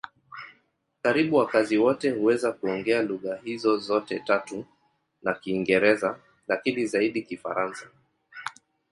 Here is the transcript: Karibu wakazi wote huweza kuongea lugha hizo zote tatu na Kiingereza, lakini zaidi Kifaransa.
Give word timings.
Karibu 1.01 1.35
wakazi 1.37 1.77
wote 1.77 2.11
huweza 2.11 2.51
kuongea 2.51 3.01
lugha 3.01 3.35
hizo 3.43 3.77
zote 3.77 4.19
tatu 4.19 4.65
na 5.23 5.33
Kiingereza, 5.33 6.19
lakini 6.47 6.85
zaidi 6.85 7.21
Kifaransa. 7.21 7.87